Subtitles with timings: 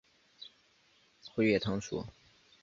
[1.21, 2.07] 穗叶藤属。